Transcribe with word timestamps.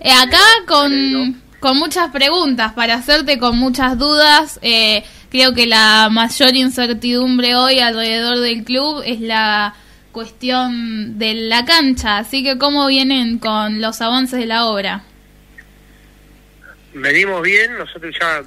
Eh, 0.00 0.10
acá 0.12 0.42
con, 0.66 1.42
con 1.60 1.76
muchas 1.76 2.10
preguntas 2.10 2.72
para 2.72 2.94
hacerte, 2.94 3.38
con 3.38 3.58
muchas 3.58 3.98
dudas. 3.98 4.58
Eh, 4.62 5.02
creo 5.30 5.54
que 5.54 5.66
la 5.66 6.08
mayor 6.10 6.54
incertidumbre 6.54 7.56
hoy 7.56 7.80
alrededor 7.80 8.38
del 8.38 8.64
club 8.64 9.02
es 9.04 9.20
la 9.20 9.74
cuestión 10.12 11.18
de 11.18 11.34
la 11.34 11.64
cancha. 11.64 12.18
Así 12.18 12.44
que, 12.44 12.58
¿cómo 12.58 12.86
vienen 12.86 13.38
con 13.38 13.80
los 13.80 14.00
avances 14.00 14.38
de 14.38 14.46
la 14.46 14.66
obra? 14.66 15.02
Venimos 16.94 17.42
bien, 17.42 17.76
nosotros 17.76 18.14
ya, 18.18 18.42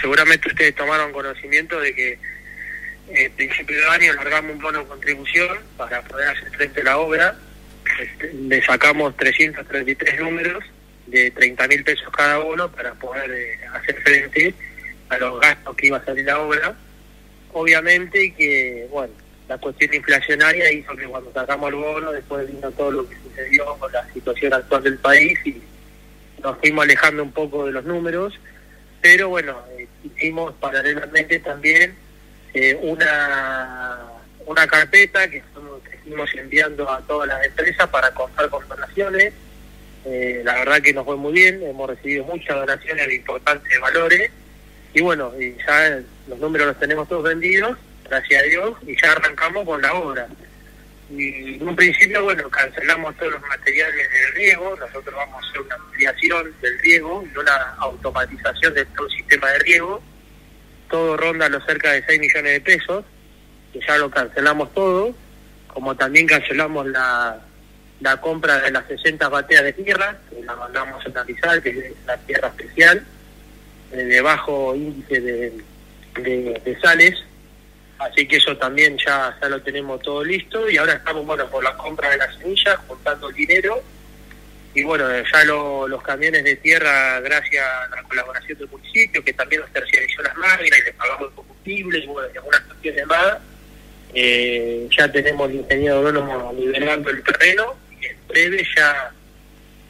seguramente 0.00 0.48
ustedes 0.48 0.74
tomaron 0.74 1.12
conocimiento 1.12 1.80
de 1.80 1.94
que 1.94 2.18
en 3.08 3.32
principio 3.32 3.76
de 3.76 3.88
año 3.88 4.12
largamos 4.14 4.52
un 4.52 4.60
bono 4.60 4.78
de 4.80 4.86
contribución 4.86 5.58
para 5.76 6.02
poder 6.02 6.28
hacer 6.28 6.50
frente 6.50 6.80
a 6.80 6.84
la 6.84 6.98
obra 6.98 7.36
le 8.32 8.62
sacamos 8.62 9.16
333 9.16 10.20
números 10.20 10.64
de 11.06 11.30
30 11.30 11.68
mil 11.68 11.84
pesos 11.84 12.08
cada 12.10 12.40
uno 12.40 12.70
para 12.70 12.94
poder 12.94 13.30
eh, 13.30 13.58
hacer 13.72 14.00
frente 14.02 14.54
a 15.08 15.18
los 15.18 15.40
gastos 15.40 15.76
que 15.76 15.86
iba 15.88 15.98
a 15.98 16.04
salir 16.04 16.24
la 16.24 16.40
obra. 16.40 16.74
Obviamente 17.52 18.32
que, 18.34 18.86
bueno, 18.90 19.12
la 19.48 19.58
cuestión 19.58 19.94
inflacionaria 19.94 20.72
hizo 20.72 20.96
que 20.96 21.04
cuando 21.06 21.32
sacamos 21.32 21.68
el 21.68 21.76
bono, 21.76 22.12
después 22.12 22.50
vino 22.50 22.70
todo 22.72 22.90
lo 22.90 23.08
que 23.08 23.16
sucedió 23.22 23.76
con 23.78 23.92
la 23.92 24.10
situación 24.12 24.54
actual 24.54 24.82
del 24.82 24.98
país 24.98 25.38
y 25.44 25.62
nos 26.42 26.58
fuimos 26.58 26.84
alejando 26.84 27.22
un 27.22 27.32
poco 27.32 27.66
de 27.66 27.72
los 27.72 27.84
números, 27.84 28.38
pero 29.00 29.28
bueno, 29.28 29.62
eh, 29.78 29.86
hicimos 30.02 30.54
paralelamente 30.54 31.38
también 31.40 31.94
eh, 32.54 32.78
una, 32.80 33.98
una 34.46 34.66
carpeta 34.66 35.28
que 35.28 35.42
fuimos 36.04 36.30
enviando 36.34 36.90
a 36.90 37.00
todas 37.02 37.28
las 37.28 37.44
empresas 37.44 37.88
para 37.88 38.12
contar 38.12 38.48
con 38.50 38.66
donaciones. 38.68 39.32
Eh, 40.04 40.42
la 40.44 40.54
verdad 40.54 40.82
que 40.82 40.92
nos 40.92 41.04
fue 41.04 41.16
muy 41.16 41.32
bien, 41.32 41.62
hemos 41.62 41.88
recibido 41.88 42.24
muchas 42.24 42.56
donaciones 42.56 43.06
de 43.06 43.14
importantes 43.14 43.80
valores 43.80 44.30
y 44.94 45.00
bueno, 45.00 45.32
y 45.38 45.56
ya 45.66 46.00
los 46.28 46.38
números 46.38 46.68
los 46.68 46.78
tenemos 46.78 47.08
todos 47.08 47.24
vendidos, 47.24 47.76
gracias 48.08 48.40
a 48.40 48.46
Dios, 48.46 48.78
y 48.86 48.94
ya 49.00 49.10
arrancamos 49.10 49.64
con 49.64 49.82
la 49.82 49.92
obra. 49.92 50.28
Y 51.10 51.56
en 51.56 51.68
un 51.68 51.74
principio, 51.74 52.22
bueno, 52.22 52.48
cancelamos 52.48 53.16
todos 53.16 53.32
los 53.32 53.42
materiales 53.42 54.08
del 54.08 54.34
riego, 54.34 54.76
nosotros 54.78 55.14
vamos 55.14 55.44
a 55.44 55.48
hacer 55.48 55.60
una 55.62 55.74
ampliación 55.74 56.54
del 56.62 56.78
riego 56.78 57.24
y 57.26 57.36
una 57.36 57.74
automatización 57.78 58.72
de 58.72 58.84
todo 58.86 59.06
el 59.08 59.16
sistema 59.16 59.50
de 59.50 59.58
riego, 59.58 60.00
todo 60.88 61.16
ronda 61.16 61.48
los 61.48 61.64
cerca 61.66 61.90
de 61.90 62.04
6 62.06 62.20
millones 62.20 62.52
de 62.52 62.60
pesos, 62.60 63.04
que 63.72 63.80
ya 63.80 63.98
lo 63.98 64.10
cancelamos 64.10 64.72
todo, 64.74 65.12
como 65.74 65.96
también 65.96 66.26
cancelamos 66.26 66.86
la, 66.86 67.40
compra 68.20 68.60
de 68.60 68.70
las 68.70 68.86
60 68.86 69.28
bateas 69.28 69.64
de 69.64 69.72
tierra, 69.72 70.16
que 70.30 70.42
la 70.42 70.54
mandamos 70.54 71.04
a 71.04 71.08
analizar, 71.08 71.60
que 71.60 71.70
es 71.70 71.92
la 72.06 72.16
tierra 72.18 72.48
especial, 72.48 73.04
eh, 73.92 73.96
de 73.96 74.20
bajo 74.20 74.74
índice 74.74 75.20
de, 75.20 76.78
sales, 76.80 77.22
así 77.98 78.26
que 78.28 78.36
eso 78.36 78.56
también 78.56 78.96
ya, 79.04 79.36
ya 79.40 79.48
lo 79.48 79.60
tenemos 79.62 80.00
todo 80.00 80.22
listo 80.22 80.70
y 80.70 80.76
ahora 80.76 80.94
estamos 80.94 81.26
bueno 81.26 81.48
por 81.50 81.64
la 81.64 81.76
compra 81.76 82.10
de 82.10 82.18
las 82.18 82.36
semillas, 82.36 82.78
juntando 82.86 83.28
dinero. 83.30 83.82
Y 84.76 84.82
bueno, 84.82 85.08
ya 85.08 85.44
los 85.44 86.02
camiones 86.02 86.42
de 86.42 86.56
tierra, 86.56 87.20
gracias 87.20 87.64
a 87.64 87.94
la 87.94 88.02
colaboración 88.02 88.58
del 88.58 88.68
municipio, 88.68 89.22
que 89.22 89.32
también 89.32 89.60
nos 89.60 89.70
terciarizó 89.70 90.20
las 90.22 90.36
máquinas 90.36 90.80
y 90.80 90.82
les 90.82 90.94
pagamos 90.94 91.28
el 91.28 91.34
combustible 91.34 91.98
y 91.98 92.06
bueno, 92.06 92.28
algunas 92.34 92.60
cuestiones 92.62 93.06
más, 93.06 93.38
eh, 94.14 94.88
ya 94.96 95.10
tenemos 95.10 95.50
el 95.50 95.56
ingeniero 95.56 95.98
agrónomo 95.98 96.52
nivelando 96.56 97.10
el 97.10 97.22
terreno 97.22 97.74
y 98.00 98.06
en 98.06 98.16
breve 98.28 98.66
ya 98.76 99.12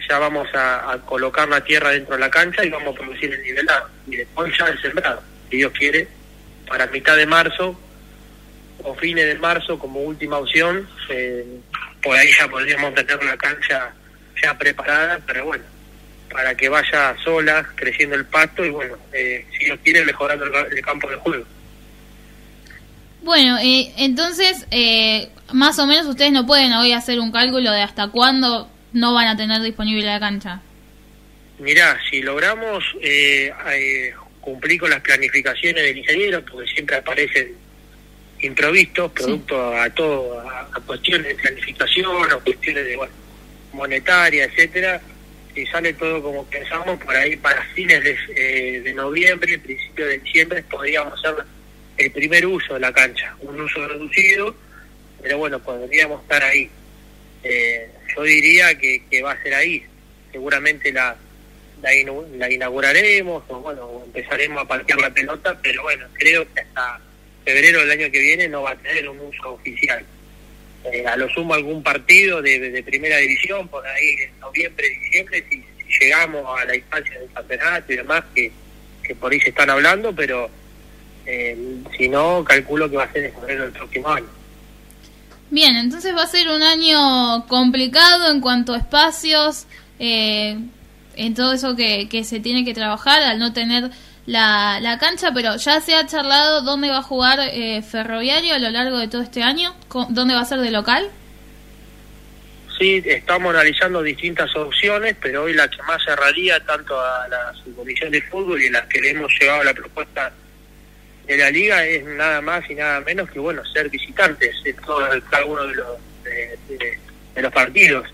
ya 0.08 0.18
vamos 0.18 0.48
a, 0.54 0.98
colocar 1.06 1.48
la 1.48 1.62
tierra 1.62 1.90
dentro 1.90 2.14
de 2.14 2.20
la 2.20 2.30
cancha 2.30 2.64
y 2.64 2.70
vamos 2.70 2.94
a 2.94 2.98
producir 2.98 3.32
el 3.32 3.42
nivelado 3.42 3.88
y 4.06 4.16
después 4.16 4.52
ya 4.58 4.66
el 4.66 4.80
sembrado, 4.80 5.22
si 5.50 5.56
Dios 5.56 5.72
quiere, 5.72 6.08
para 6.66 6.86
mitad 6.88 7.16
de 7.16 7.26
marzo 7.26 7.78
o 8.82 8.94
fines 8.94 9.26
de 9.26 9.36
marzo 9.36 9.78
como 9.78 10.00
última 10.00 10.38
opción, 10.38 10.86
eh, 11.08 11.44
por 12.02 12.16
ahí 12.16 12.28
ya 12.38 12.48
podríamos 12.48 12.94
tener 12.94 13.22
la 13.24 13.36
cancha 13.36 13.94
ya 14.42 14.58
preparada, 14.58 15.20
pero 15.26 15.46
bueno, 15.46 15.64
para 16.30 16.54
que 16.54 16.68
vaya 16.68 17.16
sola, 17.24 17.66
creciendo 17.74 18.16
el 18.16 18.26
pasto 18.26 18.64
y 18.64 18.70
bueno, 18.70 18.96
eh, 19.12 19.46
si 19.52 19.66
Dios 19.66 19.78
quiere, 19.82 20.04
mejorando 20.04 20.44
el 20.44 20.82
campo 20.82 21.08
de 21.08 21.16
juego. 21.16 21.46
Bueno, 23.24 23.56
eh, 23.58 23.90
entonces, 23.96 24.66
eh, 24.70 25.30
más 25.50 25.78
o 25.78 25.86
menos 25.86 26.04
ustedes 26.04 26.30
no 26.30 26.46
pueden 26.46 26.74
hoy 26.74 26.92
hacer 26.92 27.18
un 27.18 27.32
cálculo 27.32 27.70
de 27.70 27.80
hasta 27.80 28.08
cuándo 28.08 28.70
no 28.92 29.14
van 29.14 29.28
a 29.28 29.36
tener 29.36 29.62
disponible 29.62 30.04
la 30.04 30.20
cancha. 30.20 30.60
Mirá, 31.58 31.98
si 32.10 32.20
logramos 32.20 32.84
eh, 33.00 33.50
cumplir 34.42 34.78
con 34.78 34.90
las 34.90 35.00
planificaciones 35.00 35.82
del 35.82 35.96
ingeniero, 35.96 36.44
porque 36.44 36.70
siempre 36.70 36.96
aparecen 36.96 37.54
improvistos, 38.40 39.12
producto 39.12 39.74
a 39.74 39.88
todo, 39.88 40.40
a, 40.40 40.68
cuestiones 40.86 41.28
de 41.28 41.34
planificación, 41.36 42.30
o 42.30 42.40
cuestiones 42.40 42.84
de 42.84 42.96
bueno, 42.96 43.14
monetaria, 43.72 44.44
etcétera, 44.44 45.00
si 45.54 45.64
sale 45.64 45.94
todo 45.94 46.22
como 46.22 46.44
pensamos, 46.44 47.02
por 47.02 47.16
ahí 47.16 47.36
para 47.36 47.62
fines 47.74 48.04
de, 48.04 48.82
de 48.82 48.92
noviembre, 48.92 49.58
principio 49.60 50.08
de 50.08 50.18
diciembre, 50.18 50.62
podríamos 50.64 51.18
hacer 51.18 51.53
el 51.96 52.10
primer 52.10 52.46
uso 52.46 52.74
de 52.74 52.80
la 52.80 52.92
cancha, 52.92 53.36
un 53.40 53.60
uso 53.60 53.86
reducido, 53.86 54.54
pero 55.22 55.38
bueno, 55.38 55.58
podríamos 55.60 56.22
estar 56.22 56.42
ahí. 56.42 56.68
Eh, 57.42 57.88
yo 58.14 58.22
diría 58.22 58.76
que, 58.78 59.02
que, 59.10 59.22
va 59.22 59.32
a 59.32 59.42
ser 59.42 59.54
ahí, 59.54 59.84
seguramente 60.32 60.92
la, 60.92 61.16
la, 61.82 62.50
inauguraremos 62.50 63.44
o 63.48 63.60
bueno, 63.60 64.02
empezaremos 64.06 64.62
a 64.62 64.68
partir 64.68 64.96
la 64.96 65.10
pelota, 65.10 65.58
pero 65.62 65.82
bueno, 65.82 66.06
creo 66.14 66.46
que 66.52 66.60
hasta 66.60 67.00
febrero 67.44 67.80
del 67.80 67.90
año 67.90 68.10
que 68.10 68.20
viene 68.20 68.48
no 68.48 68.62
va 68.62 68.70
a 68.70 68.76
tener 68.76 69.08
un 69.08 69.20
uso 69.20 69.54
oficial. 69.54 70.04
Eh, 70.92 71.06
a 71.06 71.16
lo 71.16 71.28
sumo 71.30 71.54
algún 71.54 71.82
partido 71.82 72.42
de, 72.42 72.82
primera 72.84 73.16
división, 73.18 73.68
por 73.68 73.86
ahí 73.86 74.16
en 74.22 74.40
noviembre, 74.40 74.88
diciembre, 74.88 75.44
si, 75.48 75.62
si 75.78 76.04
llegamos 76.04 76.60
a 76.60 76.64
la 76.64 76.76
instancia 76.76 77.18
del 77.18 77.32
campeonato 77.32 77.92
y 77.92 77.96
demás, 77.96 78.24
que, 78.34 78.52
que 79.02 79.14
por 79.14 79.32
ahí 79.32 79.40
se 79.40 79.50
están 79.50 79.70
hablando, 79.70 80.14
pero 80.14 80.50
eh, 81.26 81.76
si 81.96 82.08
no, 82.08 82.44
calculo 82.44 82.90
que 82.90 82.96
va 82.96 83.04
a 83.04 83.12
ser 83.12 83.24
en 83.24 83.34
febrero 83.34 83.62
del 83.64 83.72
próximo 83.72 84.08
año. 84.08 84.26
Bien, 85.50 85.76
entonces 85.76 86.14
va 86.16 86.22
a 86.22 86.26
ser 86.26 86.48
un 86.48 86.62
año 86.62 87.46
complicado 87.46 88.30
en 88.30 88.40
cuanto 88.40 88.72
a 88.72 88.78
espacios, 88.78 89.66
eh, 89.98 90.58
en 91.16 91.34
todo 91.34 91.52
eso 91.52 91.76
que, 91.76 92.08
que 92.08 92.24
se 92.24 92.40
tiene 92.40 92.64
que 92.64 92.74
trabajar 92.74 93.22
al 93.22 93.38
no 93.38 93.52
tener 93.52 93.90
la, 94.26 94.80
la 94.80 94.98
cancha, 94.98 95.32
pero 95.34 95.56
ya 95.56 95.80
se 95.80 95.94
ha 95.94 96.06
charlado 96.06 96.62
dónde 96.62 96.88
va 96.88 96.98
a 96.98 97.02
jugar 97.02 97.38
eh, 97.40 97.82
Ferroviario 97.82 98.54
a 98.54 98.58
lo 98.58 98.70
largo 98.70 98.98
de 98.98 99.08
todo 99.08 99.22
este 99.22 99.42
año, 99.42 99.74
dónde 100.08 100.34
va 100.34 100.40
a 100.40 100.44
ser 100.44 100.60
de 100.60 100.70
local. 100.70 101.10
Sí, 102.78 103.02
estamos 103.04 103.54
analizando 103.54 104.02
distintas 104.02 104.54
opciones, 104.56 105.14
pero 105.20 105.44
hoy 105.44 105.52
la 105.52 105.68
que 105.68 105.80
más 105.82 106.02
cerraría 106.04 106.58
tanto 106.60 106.98
a 106.98 107.28
la 107.28 107.54
subcomisión 107.62 108.10
de 108.10 108.20
fútbol 108.22 108.60
y 108.60 108.70
la 108.70 108.88
que 108.88 109.00
le 109.00 109.10
hemos 109.10 109.32
llevado 109.38 109.62
la 109.62 109.74
propuesta 109.74 110.32
de 111.26 111.36
la 111.36 111.50
liga 111.50 111.84
es 111.86 112.04
nada 112.04 112.40
más 112.40 112.68
y 112.68 112.74
nada 112.74 113.00
menos 113.00 113.30
que 113.30 113.38
bueno 113.38 113.64
ser 113.64 113.88
visitantes 113.88 114.54
en 114.64 114.76
todo, 114.76 115.06
cada 115.30 115.44
uno 115.46 115.66
de 115.66 115.74
los 115.74 115.86
de, 116.24 117.42
los 117.42 117.52
partidos. 117.52 118.08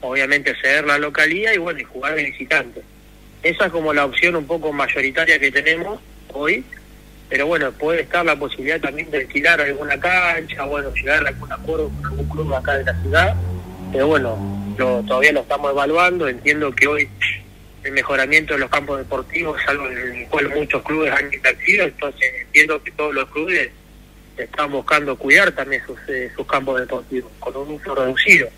Obviamente 0.00 0.54
ceder 0.60 0.84
la 0.84 0.98
localía 0.98 1.54
y 1.54 1.58
bueno 1.58 1.80
y 1.80 1.84
jugar 1.84 2.14
de 2.14 2.24
visitante. 2.24 2.82
Esa 3.42 3.66
es 3.66 3.72
como 3.72 3.92
la 3.92 4.04
opción 4.04 4.36
un 4.36 4.46
poco 4.46 4.72
mayoritaria 4.72 5.38
que 5.38 5.50
tenemos 5.50 6.00
hoy 6.32 6.64
pero 7.28 7.46
bueno 7.46 7.72
puede 7.72 8.02
estar 8.02 8.24
la 8.24 8.36
posibilidad 8.36 8.80
también 8.80 9.10
de 9.10 9.18
alquilar 9.18 9.60
alguna 9.60 9.98
cancha 9.98 10.64
bueno 10.64 10.92
llegar 10.94 11.24
a 11.24 11.28
algún 11.28 11.50
acuerdo 11.50 11.90
con 11.90 12.06
algún 12.06 12.28
club 12.28 12.54
acá 12.54 12.76
de 12.76 12.84
la 12.84 13.00
ciudad 13.00 13.36
pero 13.90 14.06
bueno 14.06 14.62
lo, 14.76 15.02
todavía 15.02 15.32
lo 15.32 15.40
estamos 15.40 15.70
evaluando. 15.70 16.28
Entiendo 16.28 16.72
que 16.72 16.86
hoy 16.86 17.08
el 17.84 17.92
mejoramiento 17.92 18.54
de 18.54 18.60
los 18.60 18.70
campos 18.70 18.98
deportivos 18.98 19.60
algo 19.66 19.88
en 19.88 19.98
el 19.98 20.28
cual 20.28 20.48
muchos 20.50 20.82
clubes 20.82 21.12
han 21.12 21.32
invertido, 21.32 21.84
entonces 21.84 22.32
entiendo 22.42 22.82
que 22.82 22.90
todos 22.92 23.14
los 23.14 23.28
clubes 23.30 23.70
están 24.36 24.70
buscando 24.70 25.16
cuidar 25.16 25.52
también 25.52 25.82
sus, 25.86 25.98
eh, 26.08 26.30
sus 26.34 26.46
campos 26.46 26.80
deportivos 26.80 27.30
con 27.38 27.56
un 27.56 27.72
uso 27.72 27.94
reducido. 27.94 28.48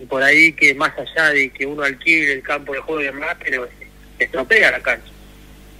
y 0.00 0.04
por 0.04 0.22
ahí 0.22 0.52
que 0.52 0.74
más 0.74 0.92
allá 0.98 1.30
de 1.30 1.48
que 1.50 1.64
uno 1.64 1.82
alquile 1.82 2.34
el 2.34 2.42
campo 2.42 2.72
de 2.74 2.80
juego 2.80 3.00
y 3.00 3.04
demás, 3.06 3.36
pero 3.42 3.66
se 4.18 4.24
estropea 4.24 4.70
la 4.70 4.80
cancha. 4.80 5.10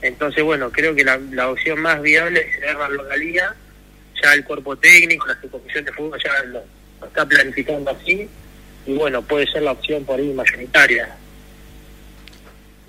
Entonces, 0.03 0.43
bueno, 0.43 0.71
creo 0.71 0.95
que 0.95 1.05
la, 1.05 1.51
opción 1.51 1.81
más 1.81 2.01
viable 2.01 2.41
es 2.41 2.57
crear 2.57 2.77
la 2.77 2.89
localidad, 2.89 3.55
ya 4.23 4.33
el 4.33 4.45
cuerpo 4.45 4.77
técnico, 4.77 5.27
la 5.27 5.37
comisión 5.51 5.85
de 5.85 5.93
fútbol 5.93 6.21
ya 6.23 6.43
lo, 6.45 6.65
está 7.07 7.27
planificando 7.27 7.91
así, 7.91 8.29
y 8.87 8.95
bueno, 8.95 9.21
puede 9.23 9.47
ser 9.47 9.63
la 9.63 9.73
opción 9.73 10.05
por 10.05 10.19
ahí 10.19 10.33
mayoritaria. 10.33 11.17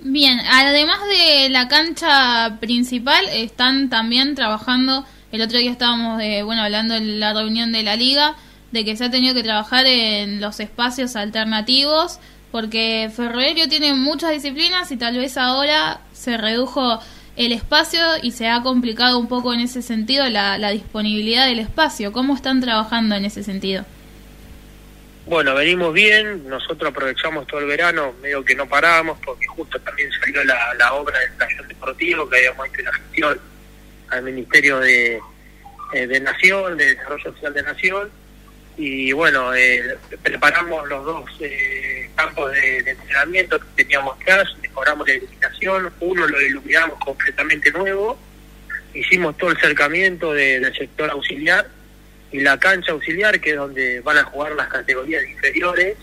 Bien, 0.00 0.38
además 0.48 1.00
de 1.08 1.48
la 1.50 1.66
cancha 1.66 2.58
principal, 2.60 3.24
están 3.32 3.90
también 3.90 4.36
trabajando, 4.36 5.04
el 5.32 5.42
otro 5.42 5.58
día 5.58 5.72
estábamos, 5.72 6.22
bueno, 6.44 6.62
hablando 6.62 6.94
de 6.94 7.00
la 7.00 7.34
reunión 7.34 7.72
de 7.72 7.82
la 7.82 7.96
liga, 7.96 8.36
de 8.70 8.84
que 8.84 8.96
se 8.96 9.06
ha 9.06 9.10
tenido 9.10 9.34
que 9.34 9.42
trabajar 9.42 9.86
en 9.86 10.40
los 10.40 10.60
espacios 10.60 11.16
alternativos, 11.16 12.20
porque 12.52 13.10
Ferroviario 13.14 13.68
tiene 13.68 13.92
muchas 13.94 14.30
disciplinas 14.30 14.92
y 14.92 14.96
tal 14.96 15.16
vez 15.16 15.36
ahora 15.36 16.00
se 16.12 16.36
redujo 16.36 17.00
el 17.34 17.52
espacio 17.52 18.00
y 18.22 18.30
se 18.30 18.48
ha 18.48 18.62
complicado 18.62 19.18
un 19.18 19.26
poco 19.26 19.52
en 19.52 19.60
ese 19.60 19.82
sentido 19.82 20.28
la, 20.28 20.58
la 20.58 20.70
disponibilidad 20.70 21.46
del 21.46 21.58
espacio. 21.58 22.12
¿Cómo 22.12 22.34
están 22.34 22.60
trabajando 22.60 23.16
en 23.16 23.24
ese 23.24 23.42
sentido? 23.42 23.84
Bueno, 25.28 25.54
venimos 25.54 25.92
bien, 25.92 26.48
nosotros 26.48 26.90
aprovechamos 26.90 27.46
todo 27.46 27.60
el 27.60 27.66
verano, 27.66 28.14
medio 28.22 28.42
que 28.42 28.54
no 28.54 28.66
paramos, 28.66 29.18
porque 29.22 29.46
justo 29.46 29.78
también 29.80 30.10
salió 30.12 30.42
la, 30.42 30.94
obra 30.94 31.18
del 31.18 31.36
taller 31.36 31.66
deportivo, 31.66 32.26
que 32.30 32.38
habíamos 32.38 32.66
hecho 32.68 32.80
la 32.80 32.92
gestión 32.94 33.40
al 34.08 34.22
Ministerio 34.22 34.80
de, 34.80 35.20
eh, 35.92 36.06
de 36.06 36.20
Nación, 36.20 36.78
de 36.78 36.94
Desarrollo 36.94 37.30
Social 37.34 37.52
de 37.52 37.62
Nación, 37.62 38.10
y 38.78 39.12
bueno, 39.12 39.54
eh, 39.54 39.98
preparamos 40.22 40.88
los 40.88 41.04
dos 41.04 41.30
eh, 41.40 42.10
campos 42.16 42.50
de, 42.52 42.78
entrenamiento 42.78 43.60
que 43.60 43.66
teníamos 43.84 44.18
acá, 44.18 44.42
mejoramos 44.62 45.06
la 45.06 45.12
iluminación, 45.14 45.92
uno 46.00 46.26
lo 46.26 46.40
iluminamos 46.40 46.98
completamente 47.04 47.70
nuevo, 47.70 48.18
hicimos 48.94 49.36
todo 49.36 49.50
el 49.50 49.58
cercamiento 49.58 50.32
del 50.32 50.74
sector 50.74 51.10
auxiliar 51.10 51.68
y 52.30 52.40
la 52.40 52.58
cancha 52.58 52.92
auxiliar, 52.92 53.40
que 53.40 53.50
es 53.50 53.56
donde 53.56 54.00
van 54.00 54.18
a 54.18 54.24
jugar 54.24 54.52
las 54.52 54.68
categorías 54.68 55.22
inferiores, 55.28 55.96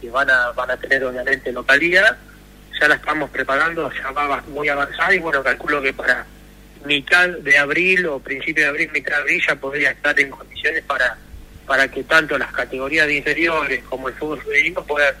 que 0.00 0.10
van 0.10 0.30
a, 0.30 0.52
van 0.52 0.70
a 0.70 0.76
tener 0.76 1.04
obviamente 1.04 1.52
localidad, 1.52 2.16
ya 2.80 2.88
la 2.88 2.94
estamos 2.94 3.30
preparando, 3.30 3.90
ya 3.92 4.10
va 4.12 4.42
muy 4.48 4.68
avanzada 4.68 5.14
y 5.14 5.18
bueno, 5.18 5.42
calculo 5.42 5.82
que 5.82 5.92
para 5.92 6.26
mitad 6.84 7.28
de 7.28 7.58
abril 7.58 8.06
o 8.06 8.20
principio 8.20 8.64
de 8.64 8.68
abril, 8.68 8.90
mitad 8.92 9.16
de 9.16 9.22
abril 9.22 9.42
ya 9.46 9.56
podría 9.56 9.90
estar 9.90 10.18
en 10.20 10.30
condiciones 10.30 10.84
para 10.84 11.18
para 11.68 11.86
que 11.86 12.02
tanto 12.02 12.38
las 12.38 12.50
categorías 12.50 13.06
de 13.06 13.16
inferiores 13.16 13.84
como 13.84 14.08
el 14.08 14.14
fútbol 14.14 14.40
femenino 14.40 14.82
puedan 14.84 15.14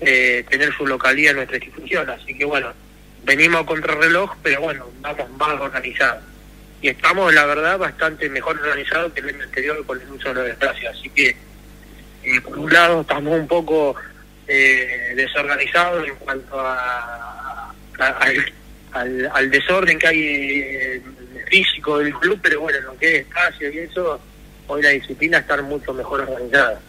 eh, 0.00 0.42
tener 0.48 0.74
su 0.74 0.86
localidad 0.86 1.32
en 1.32 1.36
nuestra 1.36 1.58
institución. 1.58 2.08
Así 2.08 2.34
que 2.36 2.46
bueno, 2.46 2.72
venimos 3.22 3.60
a 3.60 3.66
contrarreloj, 3.66 4.34
pero 4.42 4.62
bueno, 4.62 4.86
vamos 5.02 5.30
más 5.32 5.60
organizados. 5.60 6.24
Y 6.82 6.88
estamos, 6.88 7.32
la 7.34 7.44
verdad, 7.44 7.78
bastante 7.78 8.28
mejor 8.28 8.58
organizados 8.58 9.12
que 9.12 9.20
el 9.20 9.28
año 9.28 9.44
anterior 9.44 9.84
con 9.86 10.00
el 10.00 10.10
uso 10.10 10.28
de 10.28 10.34
los 10.34 10.48
espacios. 10.48 10.96
Así 10.96 11.10
que, 11.10 11.28
eh, 11.28 12.40
por 12.42 12.58
un 12.58 12.72
lado, 12.72 13.02
estamos 13.02 13.38
un 13.38 13.46
poco 13.46 13.96
eh, 14.46 15.12
desorganizados 15.14 16.08
en 16.08 16.14
cuanto 16.16 16.58
a, 16.58 17.72
al, 18.92 19.50
desorden 19.50 19.98
que 19.98 20.06
hay 20.06 21.02
físico 21.48 21.98
del 21.98 22.14
club, 22.14 22.38
pero 22.42 22.60
bueno, 22.60 22.80
lo 22.80 22.98
que 22.98 23.16
es 23.16 23.26
espacio 23.26 23.70
y 23.70 23.78
eso 23.78 24.20
hoy 24.66 24.82
la 24.82 24.90
disciplina 24.90 25.38
está 25.38 25.60
mucho 25.62 25.92
mejor 25.92 26.20
organizada. 26.20 26.80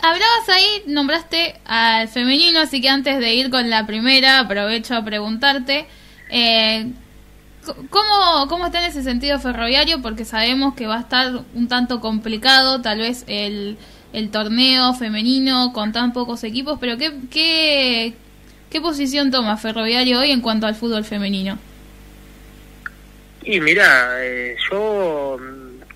Hablabas 0.00 0.48
ahí, 0.48 0.82
nombraste 0.86 1.54
al 1.64 2.08
femenino, 2.08 2.60
así 2.60 2.80
que 2.80 2.88
antes 2.88 3.18
de 3.20 3.34
ir 3.34 3.50
con 3.50 3.70
la 3.70 3.86
primera, 3.86 4.40
aprovecho 4.40 4.94
a 4.94 5.04
preguntarte, 5.04 5.86
eh, 6.30 6.90
¿cómo, 7.90 8.48
¿cómo 8.48 8.66
está 8.66 8.80
en 8.80 8.90
ese 8.90 9.02
sentido 9.02 9.38
ferroviario? 9.40 10.02
Porque 10.02 10.24
sabemos 10.24 10.74
que 10.74 10.86
va 10.86 10.96
a 10.96 11.00
estar 11.00 11.32
un 11.54 11.68
tanto 11.68 12.00
complicado, 12.00 12.80
tal 12.82 12.98
vez 12.98 13.24
el, 13.26 13.76
el 14.12 14.30
torneo 14.30 14.94
femenino 14.94 15.72
con 15.72 15.92
tan 15.92 16.12
pocos 16.12 16.44
equipos, 16.44 16.78
pero 16.80 16.96
¿qué, 16.98 17.12
qué, 17.30 18.14
qué 18.70 18.80
posición 18.80 19.30
toma 19.30 19.56
ferroviario 19.56 20.20
hoy 20.20 20.30
en 20.30 20.40
cuanto 20.40 20.66
al 20.66 20.74
fútbol 20.74 21.04
femenino? 21.04 21.58
Y 23.42 23.60
mira, 23.60 24.16
eh, 24.24 24.56
yo 24.70 25.38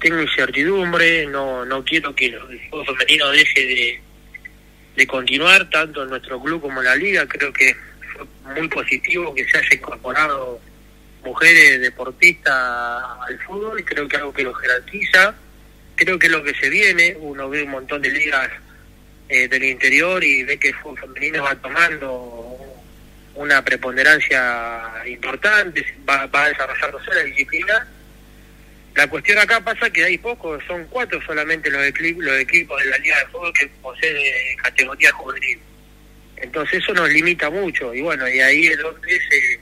tengo 0.01 0.21
incertidumbre, 0.21 1.27
no, 1.27 1.65
no 1.65 1.85
quiero 1.85 2.15
que 2.15 2.27
el 2.27 2.61
fútbol 2.71 2.87
femenino 2.87 3.31
deje 3.31 3.61
de, 3.61 4.01
de 4.97 5.07
continuar, 5.07 5.69
tanto 5.71 6.03
en 6.03 6.11
nuestro 6.11 6.41
club 6.41 6.61
como 6.61 6.81
en 6.81 6.87
la 6.87 6.97
liga. 6.97 7.27
Creo 7.27 7.53
que 7.53 7.75
fue 8.13 8.55
muy 8.55 8.69
positivo 8.69 9.35
que 9.35 9.49
se 9.49 9.59
haya 9.59 9.75
incorporado 9.75 10.61
mujeres 11.25 11.81
deportistas 11.81 12.55
al 12.55 13.39
fútbol, 13.41 13.85
creo 13.85 14.09
que 14.09 14.17
algo 14.17 14.33
que 14.33 14.43
lo 14.43 14.55
jerarquiza. 14.55 15.35
Creo 15.97 16.19
que 16.19 16.29
lo 16.29 16.45
que 16.45 16.55
se 16.55 16.69
viene, 16.69 17.17
uno 17.19 17.49
ve 17.49 17.65
un 17.65 17.71
montón 17.71 18.01
de 18.01 18.11
ligas 18.11 18.51
eh, 19.29 19.49
del 19.49 19.65
interior 19.65 20.23
y 20.23 20.45
ve 20.45 20.59
que 20.59 20.69
el 20.69 20.75
fútbol 20.77 20.99
femenino 21.01 21.43
va 21.43 21.57
tomando 21.57 22.57
una 23.35 23.65
preponderancia 23.65 25.03
importante, 25.07 25.85
va, 26.09 26.27
va 26.27 26.49
desarrollándose 26.49 27.15
la 27.15 27.23
disciplina 27.23 27.89
la 28.99 29.07
cuestión 29.07 29.39
acá 29.39 29.61
pasa 29.61 29.89
que 29.91 30.03
hay 30.03 30.19
pocos, 30.19 30.61
son 30.67 30.85
cuatro 30.87 31.23
solamente 31.25 31.71
los, 31.71 31.81
los 32.17 32.41
equipos 32.41 32.83
de 32.83 32.91
la 32.91 32.99
Liga 32.99 33.17
de 33.21 33.27
Fútbol 33.27 33.53
que 33.53 33.69
poseen 33.81 34.57
categoría 34.57 35.13
juvenil. 35.13 35.61
Entonces 36.37 36.83
eso 36.83 36.93
nos 36.95 37.09
limita 37.09 37.49
mucho 37.49 37.95
y 37.95 38.01
bueno, 38.01 38.29
y 38.29 38.41
ahí 38.41 38.67
es 38.67 38.77
donde 38.79 39.09
se, 39.09 39.61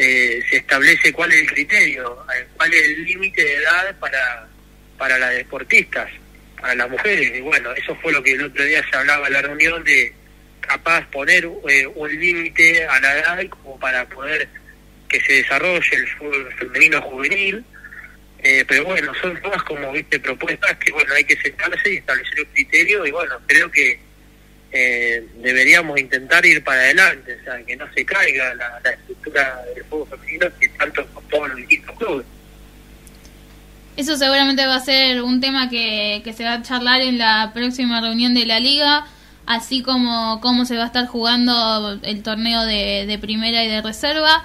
eh, 0.00 0.40
se 0.48 0.58
establece 0.58 1.12
cuál 1.12 1.32
es 1.32 1.40
el 1.40 1.50
criterio, 1.50 2.24
eh, 2.32 2.46
cuál 2.56 2.72
es 2.72 2.82
el 2.84 3.04
límite 3.04 3.42
de 3.42 3.56
edad 3.56 3.96
para, 3.98 4.48
para 4.96 5.18
las 5.18 5.34
deportistas, 5.34 6.08
para 6.60 6.76
las 6.76 6.88
mujeres. 6.88 7.32
Y 7.36 7.40
bueno, 7.40 7.72
eso 7.72 7.96
fue 7.96 8.12
lo 8.12 8.22
que 8.22 8.32
el 8.32 8.44
otro 8.44 8.64
día 8.64 8.80
se 8.88 8.96
hablaba 8.96 9.26
en 9.26 9.32
la 9.32 9.42
reunión 9.42 9.82
de 9.82 10.12
capaz 10.60 11.04
poner 11.10 11.48
eh, 11.68 11.86
un 11.88 12.20
límite 12.20 12.86
a 12.86 13.00
la 13.00 13.18
edad 13.18 13.48
como 13.48 13.76
para 13.80 14.08
poder 14.08 14.48
que 15.08 15.20
se 15.20 15.32
desarrolle 15.32 15.96
el 15.96 16.06
fútbol 16.08 16.54
femenino 16.58 17.00
juvenil 17.02 17.64
eh, 18.42 18.64
pero 18.68 18.84
bueno, 18.84 19.12
son 19.20 19.40
todas 19.40 19.62
como 19.62 19.90
viste 19.92 20.20
propuestas 20.20 20.76
que 20.76 20.92
bueno 20.92 21.12
hay 21.14 21.24
que 21.24 21.36
sentarse 21.40 21.94
y 21.94 21.96
establecer 21.96 22.40
un 22.40 22.52
criterio 22.52 23.06
y 23.06 23.10
bueno, 23.10 23.40
creo 23.46 23.70
que 23.70 23.98
eh, 24.70 25.26
deberíamos 25.36 25.98
intentar 25.98 26.44
ir 26.44 26.62
para 26.62 26.80
adelante, 26.80 27.38
o 27.40 27.44
sea, 27.44 27.62
que 27.64 27.76
no 27.76 27.86
se 27.92 28.04
caiga 28.04 28.54
la, 28.54 28.90
estructura 28.90 29.62
del 29.74 29.84
juego 29.84 30.06
femenino 30.06 30.46
que 30.60 30.68
tanto 30.70 31.06
costó 31.14 31.46
los 31.48 31.56
distintos 31.56 31.96
clubes. 31.96 32.26
Eso 33.96 34.16
seguramente 34.16 34.64
va 34.66 34.76
a 34.76 34.80
ser 34.80 35.22
un 35.22 35.40
tema 35.40 35.68
que, 35.68 36.22
se 36.36 36.44
va 36.44 36.54
a 36.54 36.62
charlar 36.62 37.00
en 37.00 37.18
la 37.18 37.50
próxima 37.52 38.00
reunión 38.00 38.34
de 38.34 38.46
la 38.46 38.60
liga, 38.60 39.06
así 39.46 39.82
como 39.82 40.40
cómo 40.40 40.66
se 40.66 40.76
va 40.76 40.84
a 40.84 40.86
estar 40.86 41.06
jugando 41.06 41.98
el 42.02 42.22
torneo 42.22 42.64
de, 42.64 43.06
de 43.06 43.18
primera 43.18 43.64
y 43.64 43.68
de 43.68 43.82
reserva. 43.82 44.44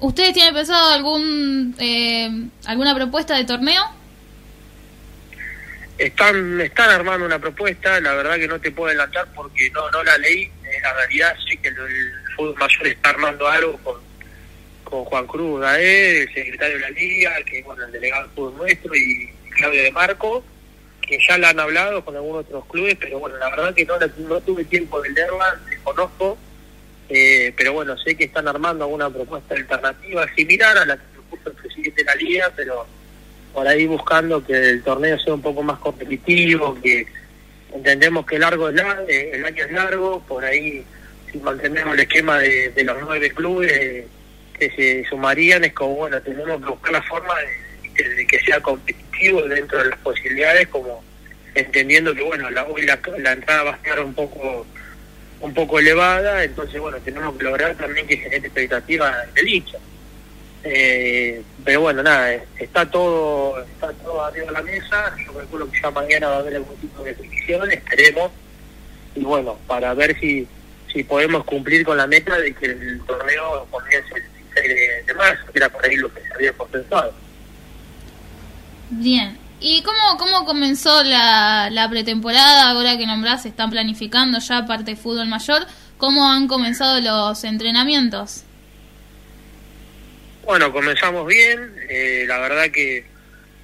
¿Ustedes 0.00 0.34
tienen 0.34 0.54
pensado 0.54 0.90
algún 0.92 1.74
eh, 1.78 2.48
alguna 2.66 2.94
propuesta 2.94 3.36
de 3.36 3.44
torneo? 3.44 3.82
Están 5.96 6.60
están 6.60 6.90
armando 6.90 7.24
una 7.24 7.38
propuesta, 7.38 8.00
la 8.00 8.14
verdad 8.14 8.36
que 8.36 8.48
no 8.48 8.60
te 8.60 8.72
puedo 8.72 8.88
adelantar 8.88 9.28
porque 9.34 9.70
no 9.70 9.90
no 9.90 10.02
la 10.02 10.18
leí. 10.18 10.50
La 10.82 10.92
realidad 10.92 11.36
sí 11.48 11.56
que 11.58 11.68
el, 11.68 11.76
fútbol 12.36 12.56
mayor 12.58 12.86
está 12.88 13.10
armando 13.10 13.46
algo 13.46 13.78
con, 13.78 14.00
con 14.82 15.04
Juan 15.04 15.26
Cruz 15.28 15.64
el 15.78 16.34
secretario 16.34 16.74
de 16.74 16.80
la 16.80 16.90
liga, 16.90 17.32
que 17.46 17.62
bueno 17.62 17.84
el 17.84 17.92
delegado 17.92 18.22
del 18.24 18.32
fútbol 18.32 18.56
nuestro 18.56 18.94
y 18.96 19.32
Claudio 19.50 19.84
de 19.84 19.92
Marco, 19.92 20.44
que 21.00 21.18
ya 21.28 21.38
la 21.38 21.50
han 21.50 21.60
hablado 21.60 22.04
con 22.04 22.16
algunos 22.16 22.44
otros 22.44 22.66
clubes, 22.66 22.96
pero 22.98 23.20
bueno 23.20 23.36
la 23.36 23.50
verdad 23.50 23.72
que 23.72 23.84
no, 23.84 23.94
no 23.98 24.40
tuve 24.40 24.64
tiempo 24.64 25.00
de 25.00 25.10
leerla, 25.10 25.60
desconozco 25.70 26.36
eh, 27.08 27.52
pero 27.56 27.72
bueno, 27.74 27.96
sé 27.98 28.16
que 28.16 28.24
están 28.24 28.48
armando 28.48 28.84
alguna 28.84 29.10
propuesta 29.10 29.54
alternativa 29.54 30.26
similar 30.34 30.78
a 30.78 30.86
la 30.86 30.96
que 30.96 31.02
propuso 31.12 31.50
el 31.50 31.56
presidente 31.56 32.02
de 32.02 32.04
la 32.04 32.14
liga, 32.14 32.52
pero 32.56 32.86
por 33.54 33.68
ahí 33.68 33.86
buscando 33.86 34.44
que 34.44 34.52
el 34.52 34.82
torneo 34.82 35.18
sea 35.18 35.34
un 35.34 35.40
poco 35.40 35.62
más 35.62 35.78
competitivo, 35.78 36.76
que 36.82 37.06
entendemos 37.72 38.26
que 38.26 38.38
largo 38.38 38.68
es 38.68 38.74
largo, 38.74 39.08
eh, 39.08 39.30
el 39.32 39.44
año 39.44 39.64
es 39.64 39.72
largo, 39.72 40.20
por 40.26 40.44
ahí 40.44 40.84
si 41.30 41.38
mantenemos 41.38 41.94
el 41.94 42.00
esquema 42.00 42.40
de, 42.40 42.72
los 42.84 42.96
nueve 43.00 43.30
clubes 43.30 44.04
que 44.58 44.70
se 44.70 45.04
sumarían, 45.08 45.64
es 45.64 45.72
como, 45.72 45.94
bueno, 45.94 46.20
tenemos 46.20 46.60
que 46.60 46.68
buscar 46.68 46.92
la 46.92 47.02
forma 47.02 47.34
de, 47.94 48.26
que 48.26 48.40
sea 48.40 48.60
competitivo 48.60 49.42
dentro 49.42 49.78
de 49.78 49.90
las 49.90 49.98
posibilidades, 50.00 50.66
como 50.66 51.04
entendiendo 51.54 52.12
que, 52.12 52.22
bueno, 52.22 52.50
la, 52.50 52.64
hoy 52.64 52.82
la, 52.82 52.98
la 53.18 53.32
entrada 53.32 53.62
va 53.62 53.70
a 53.70 53.76
estar 53.76 54.00
un 54.00 54.14
poco 54.14 54.66
un 55.40 55.52
poco 55.52 55.78
elevada, 55.78 56.42
entonces 56.42 56.80
bueno, 56.80 56.96
tenemos 57.04 57.36
que 57.36 57.44
lograr 57.44 57.76
también 57.76 58.06
que 58.06 58.16
genere 58.16 58.46
expectativa 58.46 59.14
de 59.34 59.42
dicha. 59.42 59.78
Eh, 60.66 61.42
pero 61.62 61.82
bueno, 61.82 62.02
nada, 62.02 62.32
está 62.58 62.90
todo 62.90 63.60
está 63.60 63.92
todo 63.92 64.24
arriba 64.24 64.46
de 64.46 64.52
la 64.52 64.62
mesa, 64.62 65.14
yo 65.24 65.34
calculo 65.34 65.70
que 65.70 65.80
ya 65.80 65.90
mañana 65.90 66.28
va 66.28 66.36
a 66.36 66.38
haber 66.38 66.56
algún 66.56 66.76
tipo 66.76 67.02
de 67.02 67.14
decisión, 67.14 67.70
esperemos 67.70 68.30
y 69.14 69.20
bueno, 69.20 69.58
para 69.66 69.92
ver 69.92 70.18
si 70.18 70.48
si 70.94 71.02
podemos 71.02 71.44
cumplir 71.44 71.84
con 71.84 71.96
la 71.96 72.06
meta 72.06 72.38
de 72.38 72.54
que 72.54 72.66
el 72.66 73.02
torneo 73.04 73.66
comience 73.70 74.14
el 74.14 74.22
16 74.54 75.06
de, 75.06 75.14
marzo, 75.14 75.52
que 75.52 75.58
era 75.58 75.68
por 75.68 75.84
ahí 75.84 75.96
lo 75.96 76.12
que 76.14 76.20
se 76.20 76.34
había 76.34 76.52
consensuado. 76.52 77.12
Bien. 78.90 79.36
¿Y 79.60 79.82
cómo, 79.82 80.18
cómo 80.18 80.44
comenzó 80.44 81.02
la, 81.02 81.68
la 81.70 81.88
pretemporada? 81.88 82.70
Ahora 82.70 82.96
que 82.96 83.06
nombrás, 83.06 83.44
están 83.44 83.70
planificando 83.70 84.38
ya 84.38 84.66
parte 84.66 84.92
de 84.92 84.96
fútbol 84.96 85.26
mayor. 85.26 85.66
¿Cómo 85.98 86.28
han 86.28 86.48
comenzado 86.48 87.00
los 87.00 87.42
entrenamientos? 87.44 88.44
Bueno, 90.44 90.72
comenzamos 90.72 91.26
bien. 91.26 91.74
Eh, 91.88 92.24
la 92.26 92.38
verdad 92.38 92.70
que 92.70 93.04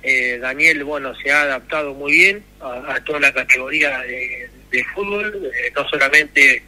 eh, 0.03 0.39
Daniel, 0.41 0.85
bueno, 0.85 1.15
se 1.15 1.31
ha 1.31 1.43
adaptado 1.43 1.93
muy 1.93 2.13
bien 2.13 2.43
a, 2.61 2.99
toda 3.05 3.21
la 3.21 3.33
categoría 3.33 3.99
de, 4.01 4.85
fútbol, 4.95 5.51
eh, 5.55 5.73
no 5.77 5.87
solamente 5.89 6.63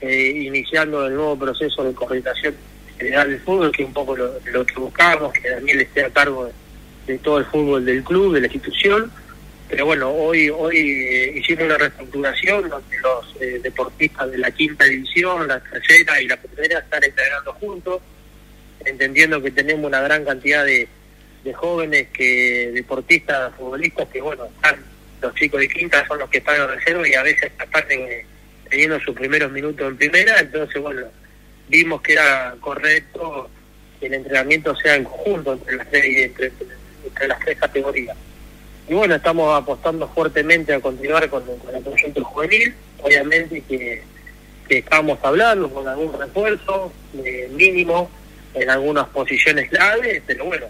eh, 0.00 0.42
iniciando 0.44 1.06
el 1.06 1.14
nuevo 1.14 1.38
proceso 1.38 1.84
de 1.84 1.94
coordinación 1.94 2.54
general 2.98 3.30
del 3.30 3.40
fútbol, 3.40 3.72
que 3.72 3.82
es 3.82 3.88
un 3.88 3.94
poco 3.94 4.14
lo, 4.16 4.66
que 4.66 4.74
buscamos, 4.74 5.32
que 5.32 5.48
Daniel 5.48 5.80
esté 5.80 6.04
a 6.04 6.10
cargo 6.10 6.50
de, 7.06 7.18
todo 7.18 7.38
el 7.38 7.46
fútbol 7.46 7.84
del 7.84 8.02
club, 8.04 8.34
de 8.34 8.40
la 8.40 8.46
institución. 8.46 9.10
Pero 9.68 9.86
bueno, 9.86 10.10
hoy 10.10 10.48
hoy 10.48 11.32
hicimos 11.34 11.64
una 11.64 11.78
reestructuración 11.78 12.68
donde 12.68 12.98
los 12.98 13.62
deportistas 13.62 14.30
de 14.30 14.38
la 14.38 14.50
quinta 14.50 14.84
división, 14.84 15.48
la 15.48 15.58
tercera 15.58 16.20
y 16.20 16.28
la 16.28 16.36
primera 16.36 16.78
están 16.78 17.02
entrenando 17.02 17.52
juntos, 17.54 18.00
entendiendo 18.86 19.42
que 19.42 19.50
tenemos 19.50 19.86
una 19.86 20.00
gran 20.00 20.24
cantidad 20.24 20.64
de, 20.64 20.88
de 21.44 21.54
jóvenes 21.54 22.08
que 22.12 22.70
deportistas, 22.72 23.54
futbolistas, 23.54 24.08
que 24.08 24.20
bueno, 24.20 24.46
están 24.46 24.84
los 25.22 25.34
chicos 25.34 25.60
de 25.60 25.68
quinta 25.68 26.06
son 26.06 26.18
los 26.18 26.28
que 26.28 26.38
están 26.38 26.60
en 26.60 26.68
reserva 26.68 27.08
y 27.08 27.14
a 27.14 27.22
veces 27.22 27.50
aparte 27.58 28.26
teniendo 28.68 28.98
sus 29.00 29.14
primeros 29.14 29.50
minutos 29.52 29.88
en 29.88 29.96
primera, 29.96 30.40
entonces 30.40 30.80
bueno, 30.82 31.06
vimos 31.68 32.02
que 32.02 32.12
era 32.12 32.54
correcto 32.60 33.48
que 34.00 34.06
el 34.06 34.14
entrenamiento 34.14 34.74
sea 34.76 34.96
en 34.96 35.04
conjunto 35.04 35.52
entre 35.54 35.76
las 35.76 35.88
tres, 35.88 36.04
entre, 36.04 37.28
las 37.28 37.40
tres 37.40 37.58
categorías. 37.58 38.16
Y 38.88 38.94
bueno, 38.94 39.14
estamos 39.14 39.56
apostando 39.56 40.08
fuertemente 40.08 40.74
a 40.74 40.80
continuar 40.80 41.28
con, 41.28 41.42
el 41.74 41.82
proyecto 41.82 42.24
juvenil, 42.24 42.74
obviamente 43.02 43.62
que, 43.62 44.02
que 44.68 44.78
estamos 44.78 45.18
hablando 45.22 45.70
con 45.70 45.88
algún 45.88 46.12
refuerzo 46.18 46.92
mínimo 47.50 48.10
en 48.56 48.70
algunas 48.70 49.06
posiciones 49.08 49.68
claves, 49.68 50.22
pero 50.26 50.46
bueno, 50.46 50.66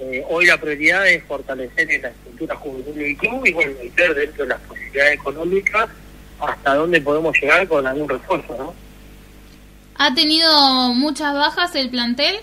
eh, 0.00 0.24
hoy 0.28 0.46
la 0.46 0.58
prioridad 0.58 1.06
es 1.06 1.22
fortalecer 1.24 1.90
en 1.90 2.02
la 2.02 2.08
estructura 2.08 2.56
juvenil 2.56 2.94
del 2.94 3.16
club 3.16 3.46
y 3.46 3.52
bueno, 3.52 3.72
meter 3.80 4.14
dentro 4.14 4.42
de 4.44 4.48
las 4.48 4.60
posibilidades 4.62 5.14
económicas 5.14 5.88
hasta 6.40 6.74
dónde 6.74 7.00
podemos 7.00 7.36
llegar 7.40 7.68
con 7.68 7.86
algún 7.86 8.08
refuerzo, 8.08 8.56
¿no? 8.58 8.74
¿Ha 9.94 10.12
tenido 10.14 10.92
muchas 10.94 11.32
bajas 11.34 11.74
el 11.76 11.90
plantel? 11.90 12.36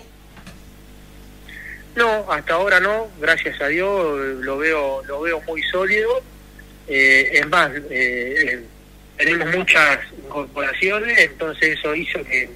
No, 1.94 2.32
hasta 2.32 2.54
ahora 2.54 2.80
no, 2.80 3.08
gracias 3.20 3.60
a 3.60 3.66
Dios 3.66 4.36
lo 4.36 4.56
veo 4.56 5.02
lo 5.04 5.20
veo 5.20 5.42
muy 5.42 5.62
sólido. 5.64 6.22
Eh, 6.88 7.30
es 7.34 7.48
más, 7.48 7.70
eh, 7.90 8.64
tenemos 9.18 9.54
muchas 9.54 9.98
incorporaciones, 10.24 11.18
entonces 11.18 11.78
eso 11.78 11.94
hizo 11.94 12.24
que 12.24 12.48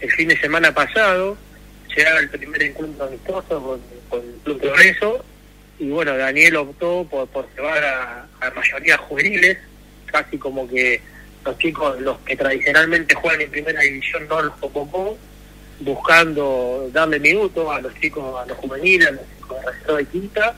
el 0.00 0.10
fin 0.12 0.28
de 0.28 0.38
semana 0.38 0.72
pasado 0.72 1.36
haga 1.96 2.20
el 2.20 2.30
primer 2.30 2.62
encuentro 2.62 3.04
amistoso 3.06 3.62
con, 3.62 3.80
con 4.08 4.20
el 4.20 4.34
Club 4.44 4.60
Progreso. 4.60 5.24
Y 5.78 5.90
bueno, 5.90 6.16
Daniel 6.16 6.56
optó 6.56 7.06
por, 7.08 7.28
por 7.28 7.48
llevar 7.54 7.84
a, 7.84 8.26
a 8.40 8.50
mayoría 8.50 8.98
juveniles 8.98 9.58
casi 10.06 10.38
como 10.38 10.66
que 10.68 11.00
los 11.44 11.58
chicos, 11.58 12.00
los 12.00 12.18
que 12.20 12.36
tradicionalmente 12.36 13.14
juegan 13.14 13.40
en 13.42 13.50
primera 13.50 13.80
división, 13.80 14.26
no 14.28 14.42
los 14.42 14.54
convocó, 14.56 15.16
buscando 15.80 16.90
darle 16.92 17.20
minutos 17.20 17.68
a 17.70 17.80
los 17.80 17.94
chicos, 18.00 18.40
a 18.40 18.46
los 18.46 18.56
juveniles, 18.58 19.08
a 19.08 19.12
los 19.12 19.22
chicos 19.36 19.60
de 19.60 19.70
reserva 19.72 19.98
de 19.98 20.04
quinta, 20.06 20.54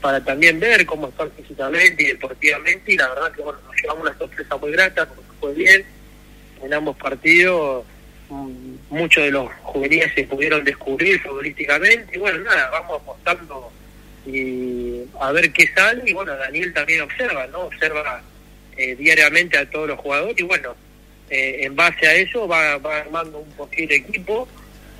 para 0.00 0.24
también 0.24 0.60
ver 0.60 0.86
cómo 0.86 1.08
están 1.08 1.30
físicamente 1.32 2.02
y 2.04 2.06
deportivamente, 2.06 2.92
y 2.92 2.96
la 2.96 3.08
verdad 3.08 3.32
que 3.32 3.42
bueno, 3.42 3.58
nos 3.66 3.76
llevamos 3.80 4.02
una 4.04 4.18
sorpresa 4.18 4.56
muy 4.56 4.70
grata, 4.70 5.06
porque 5.06 5.30
fue 5.40 5.52
bien, 5.54 5.84
en 6.62 6.74
ambos 6.74 6.96
partidos 6.96 7.84
muchos 8.90 9.24
de 9.24 9.30
los 9.30 9.50
juveniles 9.62 10.12
se 10.14 10.24
pudieron 10.24 10.62
descubrir 10.64 11.20
futbolísticamente, 11.20 12.16
y 12.16 12.18
bueno, 12.18 12.40
nada, 12.40 12.68
vamos 12.70 13.00
apostando 13.00 13.72
y 14.26 15.02
a 15.18 15.32
ver 15.32 15.52
qué 15.52 15.66
sale, 15.68 16.02
y 16.06 16.12
bueno, 16.12 16.36
Daniel 16.36 16.72
también 16.74 17.00
observa, 17.00 17.46
¿no? 17.46 17.60
Observa 17.60 18.22
eh, 18.76 18.94
diariamente 18.96 19.56
a 19.56 19.68
todos 19.68 19.88
los 19.88 19.98
jugadores. 19.98 20.38
Y 20.38 20.42
bueno, 20.42 20.76
eh, 21.30 21.60
en 21.60 21.74
base 21.74 22.06
a 22.06 22.14
eso 22.14 22.46
va, 22.46 22.76
va 22.78 22.98
armando 22.98 23.38
un 23.38 23.50
posible 23.52 23.96
equipo. 23.96 24.46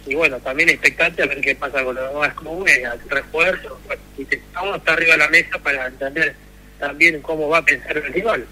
Y 0.06 0.14
bueno, 0.14 0.40
también 0.40 0.70
expectante 0.70 1.22
a 1.22 1.26
ver 1.26 1.40
qué 1.42 1.54
pasa 1.54 1.84
con 1.84 1.94
los 1.94 2.12
nuevas 2.12 2.34
clubes, 2.34 2.84
al 2.86 3.00
refuerzo, 3.08 3.78
bueno, 3.86 4.02
y 4.16 4.22
estamos 4.22 4.76
hasta 4.76 4.94
arriba 4.94 5.12
de 5.12 5.18
la 5.18 5.28
mesa 5.28 5.58
para 5.58 5.86
entender 5.86 6.34
también 6.78 7.20
cómo 7.20 7.50
va 7.50 7.58
a 7.58 7.64
pensar 7.64 7.96
el 7.98 8.12
rival. 8.12 8.46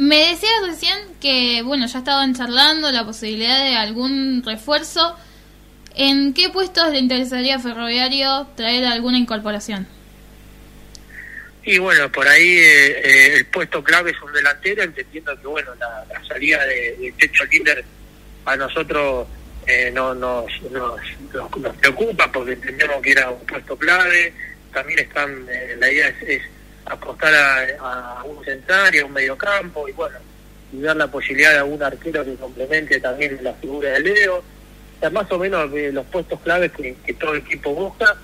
Me 0.00 0.30
decías 0.30 0.62
recién 0.66 0.96
que, 1.20 1.60
bueno, 1.62 1.86
ya 1.86 1.98
estaban 1.98 2.34
charlando 2.34 2.90
la 2.90 3.04
posibilidad 3.04 3.62
de 3.62 3.76
algún 3.76 4.42
refuerzo. 4.42 5.14
¿En 5.94 6.32
qué 6.32 6.48
puestos 6.48 6.90
le 6.90 7.00
interesaría 7.00 7.56
a 7.56 7.58
Ferroviario 7.58 8.46
traer 8.56 8.86
alguna 8.86 9.18
incorporación? 9.18 9.86
Y 11.64 11.76
bueno, 11.76 12.10
por 12.10 12.26
ahí 12.26 12.48
eh, 12.48 12.86
eh, 13.04 13.34
el 13.36 13.44
puesto 13.44 13.84
clave 13.84 14.12
es 14.12 14.22
un 14.22 14.32
delantero, 14.32 14.84
entendiendo 14.84 15.38
que 15.38 15.46
bueno, 15.46 15.72
la, 15.74 16.24
salida 16.26 16.64
de, 16.64 17.12
Techo 17.18 17.46
Kinder 17.50 17.84
a 18.46 18.56
nosotros 18.56 19.28
eh, 19.66 19.90
no 19.92 20.14
nos, 20.14 20.46
nos, 20.70 20.98
nos, 21.34 21.76
preocupa 21.76 22.32
porque 22.32 22.54
entendemos 22.54 23.02
que 23.02 23.12
era 23.12 23.28
un 23.28 23.44
puesto 23.44 23.76
clave. 23.76 24.32
También 24.72 25.00
están, 25.00 25.46
la 25.78 25.92
idea 25.92 26.08
es, 26.26 26.40
apostar 26.90 27.32
a, 27.80 28.22
un 28.24 28.44
central 28.44 28.92
a 28.98 29.06
un 29.06 29.12
mediocampo 29.12 29.88
y 29.88 29.92
bueno, 29.92 30.18
y 30.72 30.80
dar 30.80 30.96
la 30.96 31.08
posibilidad 31.08 31.52
de 31.52 31.58
algún 31.58 31.82
arquero 31.82 32.24
que 32.24 32.34
complemente 32.36 33.00
también 33.00 33.38
la 33.42 33.54
figura 33.54 33.90
de 33.90 34.00
Leo. 34.00 34.38
O 34.38 35.00
sea, 35.00 35.10
más 35.10 35.30
o 35.32 35.38
menos 35.38 35.70
los 35.70 36.06
puestos 36.06 36.40
claves 36.40 36.72
que, 36.72 37.14
todo 37.14 37.32
el 37.32 37.38
equipo 37.40 37.72
busca 37.74 38.16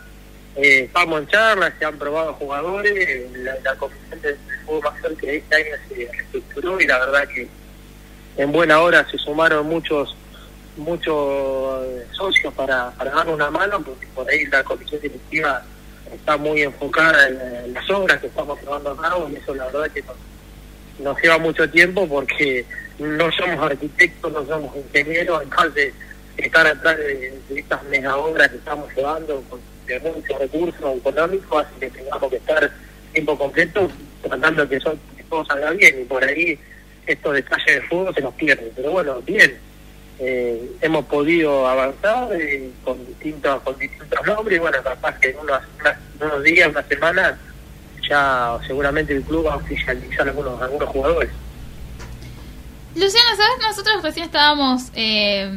eh, 0.56 0.84
estamos 0.84 1.20
en 1.20 1.26
charlas, 1.28 1.72
se 1.78 1.84
han 1.84 1.98
probado 1.98 2.34
jugadores, 2.34 3.30
la, 3.32 3.56
la 3.62 3.74
comisión 3.76 4.20
del 4.22 4.36
fútbol 4.64 4.92
mayor 4.92 5.16
que 5.16 5.36
este 5.36 5.54
año 5.54 5.76
se 5.88 5.94
reestructuró 6.10 6.80
y 6.80 6.86
la 6.86 6.98
verdad 6.98 7.28
que 7.28 7.48
en 8.38 8.52
buena 8.52 8.80
hora 8.80 9.06
se 9.10 9.18
sumaron 9.18 9.66
muchos 9.66 10.16
muchos 10.76 11.86
eh, 11.86 12.06
socios 12.12 12.52
para, 12.54 12.90
para 12.92 13.10
dar 13.10 13.28
una 13.28 13.50
mano, 13.50 13.80
porque 13.82 14.06
por 14.08 14.28
ahí 14.28 14.44
la 14.46 14.62
comisión 14.62 15.00
directiva 15.00 15.62
está 16.14 16.36
muy 16.36 16.62
enfocada 16.62 17.28
en, 17.28 17.74
las 17.74 17.88
obras 17.90 18.20
que 18.20 18.26
estamos 18.26 18.60
llevando 18.60 18.90
a 18.90 18.96
cabo 18.96 19.28
y 19.30 19.36
eso 19.36 19.54
la 19.54 19.66
verdad 19.66 19.90
que 19.90 20.04
nos, 21.02 21.20
lleva 21.20 21.38
mucho 21.38 21.68
tiempo 21.70 22.06
porque 22.08 22.64
no 22.98 23.30
somos 23.32 23.70
arquitectos, 23.70 24.32
no 24.32 24.46
somos 24.46 24.76
ingenieros, 24.76 25.42
entonces 25.42 25.92
estar 26.36 26.66
atrás 26.66 26.96
de, 26.98 27.38
estas 27.54 27.82
mega 27.84 28.16
obras 28.16 28.48
que 28.50 28.56
estamos 28.56 28.88
llevando 28.94 29.42
con 29.48 29.60
de 29.86 30.00
muchos 30.00 30.38
recursos 30.38 30.96
económicos 30.96 31.64
hace 31.64 31.78
que 31.78 31.90
tengamos 31.90 32.30
que 32.30 32.36
estar 32.36 32.70
tiempo 33.12 33.38
completo 33.38 33.88
tratando 34.22 34.66
de 34.66 34.78
que, 34.78 34.84
todo 35.28 35.44
salga 35.44 35.70
bien 35.72 36.02
y 36.02 36.04
por 36.04 36.22
ahí 36.22 36.58
estos 37.06 37.34
detalles 37.34 37.66
de 37.66 37.80
fútbol 37.82 38.14
se 38.14 38.20
nos 38.20 38.34
pierden. 38.34 38.70
Pero 38.74 38.90
bueno, 38.92 39.20
bien, 39.22 39.56
eh, 40.18 40.70
hemos 40.80 41.04
podido 41.06 41.66
avanzar 41.66 42.28
eh, 42.32 42.70
con 42.84 43.04
distintos 43.06 43.60
con 43.62 43.78
distintos 43.78 44.26
nombres 44.26 44.56
y 44.56 44.60
bueno, 44.60 44.78
capaz 44.82 45.18
que 45.18 45.30
en 45.30 45.38
unos, 45.38 45.60
unos 46.20 46.42
días, 46.42 46.70
una 46.70 46.82
semana, 46.84 47.38
ya 48.08 48.58
seguramente 48.66 49.14
el 49.14 49.22
club 49.22 49.46
va 49.46 49.54
a 49.54 49.56
oficializar 49.56 50.28
algunos, 50.28 50.60
algunos 50.60 50.88
jugadores. 50.88 51.30
Luciano, 52.94 53.28
¿sabes? 53.36 53.58
Nosotros 53.60 54.02
recién 54.02 54.24
estábamos 54.24 54.84
eh, 54.94 55.52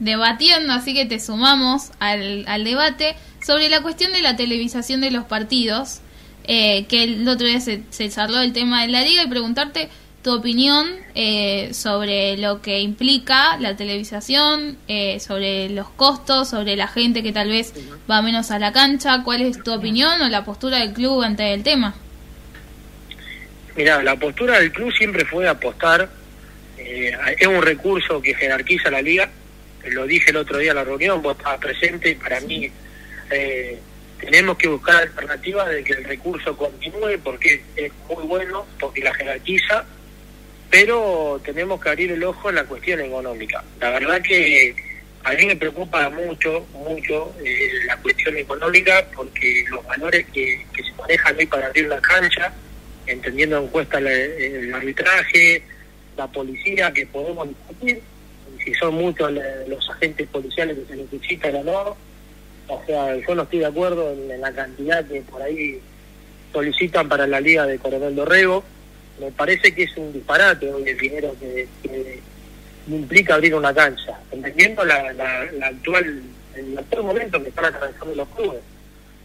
debatiendo, 0.00 0.72
así 0.72 0.92
que 0.92 1.06
te 1.06 1.20
sumamos 1.20 1.92
al, 2.00 2.44
al 2.48 2.64
debate 2.64 3.14
sobre 3.44 3.68
la 3.68 3.80
cuestión 3.80 4.12
de 4.12 4.22
la 4.22 4.34
televisación 4.34 5.00
de 5.00 5.12
los 5.12 5.24
partidos, 5.24 6.00
eh, 6.44 6.86
que 6.86 7.04
el 7.04 7.28
otro 7.28 7.46
día 7.46 7.60
se, 7.60 7.82
se, 7.90 8.10
charló 8.10 8.40
el 8.40 8.52
tema 8.52 8.82
de 8.82 8.88
la 8.88 9.02
liga 9.02 9.22
y 9.22 9.28
preguntarte 9.28 9.88
tu 10.24 10.32
opinión 10.32 10.88
eh, 11.14 11.70
sobre 11.72 12.36
lo 12.36 12.60
que 12.62 12.80
implica 12.80 13.56
la 13.58 13.76
televisación, 13.76 14.78
eh, 14.88 15.20
sobre 15.20 15.68
los 15.68 15.88
costos, 15.90 16.48
sobre 16.48 16.74
la 16.74 16.88
gente 16.88 17.22
que 17.22 17.30
tal 17.30 17.48
vez 17.48 17.72
va 18.10 18.22
menos 18.22 18.50
a 18.50 18.58
la 18.58 18.72
cancha. 18.72 19.22
¿Cuál 19.22 19.42
es 19.42 19.62
tu 19.62 19.72
opinión 19.72 20.20
o 20.22 20.28
la 20.28 20.44
postura 20.44 20.78
del 20.78 20.92
club 20.92 21.22
ante 21.22 21.52
el 21.52 21.62
tema? 21.62 21.94
Mira, 23.76 24.02
la 24.02 24.16
postura 24.16 24.58
del 24.58 24.72
club 24.72 24.92
siempre 24.92 25.24
fue 25.24 25.46
apostar. 25.46 26.08
es 26.78 27.46
un 27.46 27.62
recurso 27.62 28.20
que 28.20 28.34
jerarquiza 28.34 28.90
la 28.90 29.02
liga. 29.02 29.30
Lo 29.86 30.06
dije 30.06 30.30
el 30.30 30.38
otro 30.38 30.58
día 30.58 30.70
en 30.70 30.76
la 30.76 30.84
reunión, 30.84 31.20
vos 31.20 31.36
estabas 31.36 31.60
presente 31.60 32.10
y 32.10 32.14
para 32.14 32.40
mí 32.40 32.70
eh, 33.30 33.78
tenemos 34.18 34.56
que 34.56 34.68
buscar 34.68 35.02
alternativas 35.02 35.68
de 35.68 35.84
que 35.84 35.92
el 35.92 36.04
recurso 36.04 36.56
continúe 36.56 37.18
porque 37.22 37.62
es 37.76 37.92
muy 38.08 38.24
bueno, 38.24 38.66
porque 38.80 39.02
la 39.02 39.12
jerarquiza, 39.12 39.84
pero 40.74 41.40
tenemos 41.44 41.80
que 41.80 41.88
abrir 41.88 42.10
el 42.10 42.24
ojo 42.24 42.48
en 42.48 42.56
la 42.56 42.64
cuestión 42.64 43.00
económica. 43.00 43.62
La 43.80 43.90
verdad 43.90 44.20
que 44.20 44.74
a 45.22 45.32
mí 45.34 45.46
me 45.46 45.54
preocupa 45.54 46.10
mucho, 46.10 46.66
mucho 46.72 47.32
eh, 47.44 47.70
la 47.86 47.96
cuestión 47.98 48.36
económica 48.36 49.06
porque 49.14 49.64
los 49.70 49.86
valores 49.86 50.26
que, 50.32 50.66
se 50.74 50.92
manejan 50.98 51.36
hoy 51.36 51.46
para 51.46 51.68
abrir 51.68 51.86
una 51.86 52.00
cancha, 52.00 52.52
entendiendo 53.06 53.58
en 53.58 53.68
cuesta 53.68 53.98
el, 53.98 54.74
arbitraje, 54.74 55.62
la 56.16 56.26
policía, 56.26 56.92
que 56.92 57.06
podemos 57.06 57.46
discutir, 57.48 58.02
si 58.64 58.74
son 58.74 58.94
muchos 58.94 59.30
los 59.68 59.90
agentes 59.90 60.26
policiales 60.26 60.76
que 60.76 60.86
se 60.86 60.96
necesitan 60.96 61.54
o 61.54 61.62
no. 61.62 61.96
O 62.66 62.82
sea, 62.84 63.14
yo 63.14 63.32
no 63.36 63.44
estoy 63.44 63.60
de 63.60 63.66
acuerdo 63.66 64.10
en, 64.10 64.40
la 64.40 64.52
cantidad 64.52 65.06
que 65.06 65.20
por 65.20 65.40
ahí 65.40 65.80
solicitan 66.52 67.08
para 67.08 67.28
la 67.28 67.40
Liga 67.40 67.64
de 67.64 67.78
Coronel 67.78 68.16
Dorrego 68.16 68.64
me 69.18 69.30
parece 69.32 69.74
que 69.74 69.84
es 69.84 69.96
un 69.96 70.12
disparate 70.12 70.72
hoy 70.72 70.88
el 70.88 70.98
dinero 70.98 71.34
que, 71.38 71.68
implica 72.86 73.34
abrir 73.34 73.54
una 73.54 73.72
cancha, 73.72 74.18
entendiendo 74.30 74.84
la, 74.84 75.10
la, 75.14 75.48
actual, 75.66 76.22
el 76.54 76.78
actual 76.78 77.02
momento 77.02 77.42
que 77.42 77.48
están 77.48 77.64
atravesando 77.64 78.14
los 78.14 78.28
clubes. 78.28 78.60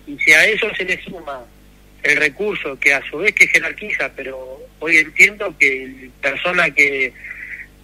Y 0.08 0.18
si 0.18 0.32
a 0.32 0.46
eso 0.46 0.74
se 0.76 0.86
le 0.86 1.02
suma 1.04 1.44
el 2.04 2.16
recurso 2.16 2.80
que 2.80 2.94
a 2.94 3.02
su 3.10 3.18
vez 3.18 3.36
que 3.36 3.48
jerarquiza, 3.48 4.10
pero 4.16 4.62
hoy 4.80 4.98
entiendo 4.98 5.54
que 5.60 6.10
persona 6.22 6.70
que, 6.72 7.12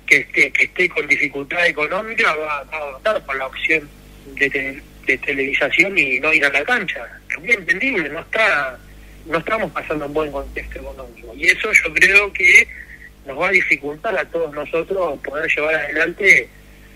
que, 0.08 0.18
esté, 0.20 0.52
que 0.52 0.64
esté 0.64 0.88
con 0.88 1.06
dificultad 1.08 1.68
económica 1.68 2.34
va, 2.36 2.60
a 2.72 2.86
optar 2.96 3.26
por 3.26 3.36
la 3.36 3.48
opción 3.48 3.90
de, 4.36 4.82
de 5.06 5.18
televisación 5.18 5.98
y 5.98 6.22
no 6.22 6.34
ir 6.34 6.46
a 6.46 6.50
la 6.50 6.64
cancha. 6.64 7.06
Es 7.30 7.38
muy 7.38 7.52
entendible, 7.52 8.08
no 8.08 8.22
está 8.22 8.80
no 9.25 9.39
estamos 9.39 9.72
pasando 9.72 10.05
un 10.05 10.13
buen 10.13 10.32
contexto 10.32 10.79
económico. 10.79 11.34
Y 11.36 11.48
eso 11.48 11.72
yo 11.72 11.94
creo 11.94 12.32
que 12.32 12.67
nos 13.25 13.39
va 13.39 13.48
a 13.48 13.51
dificultar 13.51 14.17
a 14.17 14.25
todos 14.25 14.53
nosotros 14.53 15.20
poder 15.20 15.50
llevar 15.50 15.75
adelante 15.75 16.48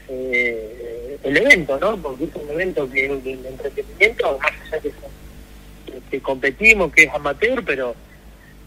eh, 0.08 1.18
el 1.24 1.38
evento, 1.38 1.80
¿no? 1.80 1.98
Porque 1.98 2.26
es 2.26 2.36
un 2.36 2.50
evento 2.52 2.90
que 2.90 3.08
de, 3.08 3.32
entretenimiento, 3.32 4.38
más 4.40 4.52
allá 4.68 4.80
que, 4.80 4.92
que 6.12 6.20
competimos, 6.22 6.94
que 6.94 7.04
es 7.04 7.14
amateur, 7.14 7.64
pero 7.66 7.96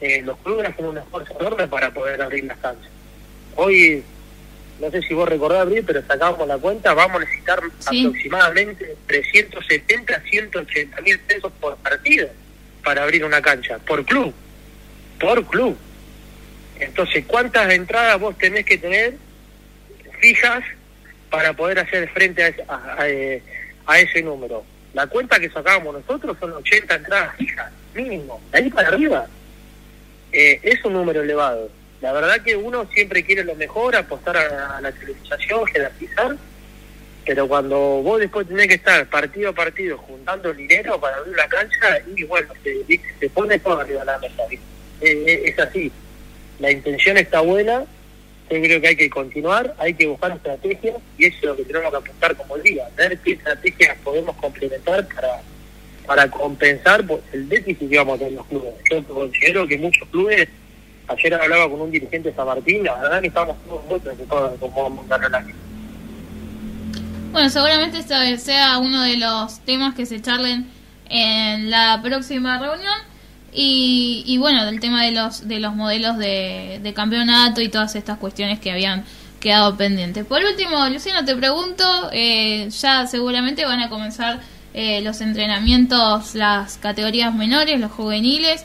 eh, 0.01 0.23
los 0.23 0.37
clubes 0.39 0.69
hacen 0.69 0.87
un 0.87 0.99
esfuerzo 0.99 1.39
enorme 1.39 1.69
para 1.69 1.93
poder 1.95 2.21
abrir 2.21 2.45
las 2.45 2.59
canchas. 2.59 2.91
Hoy, 3.55 4.03
no 4.81 4.91
sé 4.91 5.03
si 5.03 5.15
vos 5.15 5.29
recordás 5.29 5.61
abrir, 5.61 5.85
pero 5.87 6.03
sacamos 6.05 6.47
la 6.49 6.59
cuenta, 6.59 6.95
vamos 6.95 7.19
a 7.19 7.25
necesitar 7.25 7.61
aproximadamente 7.87 8.97
370, 9.07 10.21
180 10.21 11.01
mil 11.03 11.19
pesos 11.21 11.53
por 11.61 11.77
partido 11.77 12.29
para 12.83 13.03
abrir 13.03 13.25
una 13.25 13.41
cancha, 13.41 13.79
por 13.79 14.05
club, 14.05 14.33
por 15.21 15.47
club. 15.47 15.77
Entonces, 16.79 17.25
¿cuántas 17.27 17.73
entradas 17.73 18.19
vos 18.21 18.37
tenés 18.37 18.65
que 18.65 18.79
tener 18.79 19.15
fijas 20.21 20.65
para 21.31 21.53
poder 21.53 21.79
hacer 21.79 22.09
frente 22.11 22.43
a, 22.45 23.09
eh, 23.09 23.43
a, 23.87 23.99
ese 24.01 24.23
número? 24.23 24.65
La 24.95 25.07
cuenta 25.07 25.39
que 25.39 25.49
sacábamos 25.49 25.95
nosotros 25.95 26.37
son 26.39 26.53
80 26.53 26.95
entradas 26.95 27.37
fijas, 27.37 27.73
mínimo, 27.95 28.41
de 28.51 28.59
ahí 28.59 28.71
para 28.71 28.89
arriba. 28.89 29.27
Eh, 30.33 30.61
es 30.63 30.85
un 30.85 30.95
número 30.95 31.23
elevado. 31.23 31.71
La 32.01 32.13
verdad 32.13 32.41
que 32.43 32.57
uno 32.57 32.87
siempre 32.93 33.23
quiere 33.23 33.45
lo 33.45 33.55
mejor, 33.55 33.95
apostar 33.95 34.37
a, 34.37 34.81
la 34.81 34.91
televisación, 34.91 35.65
jerarquizar, 35.67 36.37
pero 37.25 37.49
cuando 37.49 37.79
vos 37.79 38.21
después 38.21 38.47
tenés 38.47 38.69
que 38.69 38.75
estar 38.75 39.07
partido 39.07 39.51
a 39.51 39.53
partido 39.53 39.99
juntando 39.99 40.53
dinero 40.53 41.01
para 41.01 41.17
abrir 41.17 41.37
la 41.37 41.49
cancha, 41.49 41.99
y 42.17 42.25
bueno, 42.25 42.49
se, 42.63 43.31
pone 43.31 43.59
todo 43.59 43.81
arriba 43.81 44.01
de 44.01 44.07
la 44.07 44.19
mesa. 44.19 44.43
Es, 45.01 45.59
así. 45.59 45.91
La 46.59 46.71
intención 46.71 47.17
está 47.17 47.41
buena, 47.41 47.85
yo 48.51 48.61
creo 48.61 48.81
que 48.81 48.89
hay 48.89 48.97
que 48.97 49.11
continuar, 49.11 49.75
hay 49.79 49.95
que 49.95 50.07
buscar 50.07 50.33
estrategias, 50.33 50.97
y 51.19 51.27
eso 51.27 51.37
es 51.39 51.45
lo 51.45 51.57
que 51.57 51.65
tenemos 51.65 51.91
que 51.91 51.97
apuntar 51.97 52.37
como 52.37 52.59
día, 52.59 52.89
ver 52.97 53.19
qué 53.19 53.33
estrategias 53.33 53.97
podemos 54.05 54.37
complementar 54.37 55.07
para 55.09 55.43
para 56.07 56.29
compensar 56.29 57.05
el 57.33 57.49
déficit 57.49 57.89
que 57.89 57.97
vamos 57.97 58.17
a 58.17 58.19
tener 58.19 58.35
los 58.35 58.47
clubes. 58.47 58.75
Yo 58.91 59.03
considero 59.05 59.67
que 59.67 59.79
muchos 59.79 60.09
clubes, 60.09 60.49
ayer 61.09 61.35
hablaba 61.35 61.71
con 61.71 61.81
un 61.81 61.91
dirigente 61.91 62.31
de 62.31 62.35
San 62.35 62.47
Martín, 62.47 62.85
la 62.85 62.97
verdad 62.97 63.21
que 63.21 63.29
estamos 63.29 63.57
todos 63.65 63.85
muy 63.87 64.01
preocupados 64.01 64.53
de 64.53 64.59
cómo 64.59 64.83
vamos 64.83 65.11
a 65.11 65.19
la 65.19 65.45
bueno, 67.33 67.51
seguramente 67.51 67.99
este 67.99 68.39
sea 68.39 68.79
uno 68.79 69.03
de 69.03 69.17
los 69.17 69.61
temas 69.61 69.95
que 69.95 70.07
se 70.07 70.21
charlen 70.21 70.67
en 71.09 71.71
la 71.71 72.01
próxima 72.03 72.59
reunión. 72.59 72.95
Y, 73.55 74.25
y 74.27 74.39
bueno, 74.39 74.65
del 74.65 74.81
tema 74.81 75.05
de 75.05 75.11
los, 75.11 75.47
de 75.47 75.61
los 75.61 75.75
modelos 75.75 76.17
de, 76.17 76.81
de 76.83 76.95
campeonato 76.95 77.61
y 77.61 77.69
todas 77.69 77.95
estas 77.97 78.19
cuestiones 78.19 78.61
que 78.61 78.71
habían 78.71 79.05
quedado 79.41 79.77
pendientes. 79.77 80.25
Por 80.25 80.43
último, 80.43 80.89
Luciano, 80.89 81.25
te 81.25 81.37
pregunto, 81.37 81.85
eh, 82.13 82.69
ya 82.71 83.07
seguramente 83.07 83.67
van 83.67 83.81
a 83.81 83.91
comenzar 83.91 84.41
eh, 84.73 85.03
los 85.03 85.21
entrenamientos, 85.21 86.35
las 86.35 86.79
categorías 86.79 87.35
menores, 87.35 87.79
los 87.79 87.91
juveniles. 87.91 88.65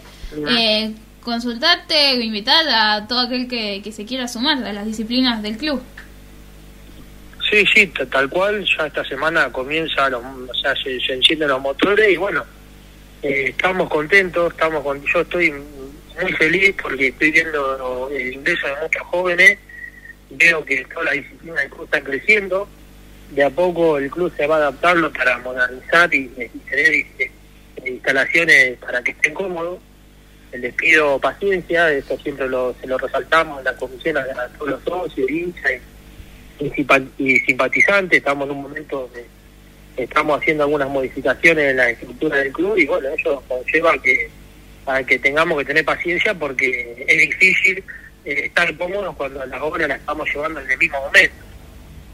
Eh, 0.50 0.94
consultarte, 1.22 2.24
invitar 2.24 2.66
a 2.70 3.08
todo 3.08 3.20
aquel 3.20 3.50
que, 3.50 3.82
que 3.84 3.92
se 3.92 4.06
quiera 4.06 4.30
sumar 4.30 4.64
a 4.64 4.72
las 4.72 4.86
disciplinas 4.86 5.42
del 5.42 5.58
club. 5.58 5.82
Sí, 7.50 7.66
sí, 7.74 7.88
tal 7.88 8.30
cual. 8.30 8.66
Ya 8.78 8.88
esta 8.88 9.06
semana 9.06 9.52
comienza, 9.52 10.10
los, 10.10 10.22
o 10.24 10.54
sea, 10.54 10.76
se, 10.76 10.96
encienden 11.14 11.48
los 11.48 11.62
motores 11.62 12.12
y 12.12 12.18
bueno, 12.18 12.44
eh, 13.22 13.46
estamos 13.50 13.90
contentos, 13.90 14.52
estamos 14.52 14.84
con, 14.84 15.04
yo 15.06 15.22
estoy 15.22 15.52
muy 15.52 16.34
feliz 16.34 16.76
porque 16.82 17.08
estoy 17.08 17.32
viendo 17.32 18.10
el 18.12 18.34
ingreso 18.34 18.68
de 18.68 18.74
muchos 18.82 19.02
jóvenes, 19.04 19.60
veo 20.32 20.66
que 20.66 20.84
toda 20.86 21.06
la 21.06 21.12
disciplina 21.12 21.62
del 21.62 21.70
club 21.70 21.86
está 21.86 22.02
creciendo, 22.02 22.68
de 23.32 23.44
a 23.44 23.50
poco 23.50 23.98
el 23.98 24.10
club 24.10 24.34
se 24.36 24.46
va 24.46 24.58
adaptando 24.58 25.12
para 25.14 25.38
modernizar 25.40 26.14
y, 26.14 26.28
tener 26.28 26.94
este, 26.94 27.32
instalaciones 27.86 28.78
para 28.80 29.02
que 29.02 29.12
estén 29.12 29.34
cómodos. 29.34 29.80
Les 30.54 30.74
pido 30.74 31.20
paciencia, 31.20 31.92
eso 31.92 32.18
siempre 32.20 32.48
lo, 32.48 32.74
se 32.80 32.88
lo 32.88 32.98
resaltamos 32.98 33.60
en 33.60 33.66
la 33.66 33.76
comisión 33.76 34.18
a, 34.18 34.24
todos 34.58 34.72
los 34.72 34.84
socios, 34.84 35.30
hinchas 35.30 35.74
y 35.74 35.97
simpatizantes, 36.58 38.20
estamos 38.20 38.50
en 38.50 38.56
un 38.56 38.62
momento 38.64 39.02
donde 39.02 39.26
estamos 39.98 40.40
haciendo 40.40 40.64
algunas 40.64 40.90
modificaciones 40.90 41.72
en 41.72 41.78
la 41.78 41.90
estructura 41.90 42.38
del 42.38 42.52
club 42.52 42.78
y 42.78 42.86
bueno, 42.86 43.10
eso 43.10 43.44
conlleva 43.48 43.94
a 43.94 43.98
que, 43.98 44.30
a 44.86 45.04
que 45.04 45.20
tengamos 45.20 45.58
que 45.60 45.66
tener 45.66 45.86
paciencia 45.86 46.34
porque 46.34 47.06
es 47.08 47.18
difícil 47.18 47.84
eh, 48.26 48.46
estar 48.46 48.76
cómodos 48.78 49.16
cuando 49.16 49.46
las 49.46 49.62
obras 49.62 49.88
las 49.88 50.00
estamos 50.00 50.28
llevando 50.30 50.60
en 50.60 50.72
el 50.72 50.78
mismo 50.78 51.00
momento. 51.00 51.36